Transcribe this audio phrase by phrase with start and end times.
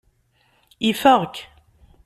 [0.89, 1.35] Ifeɣ-k.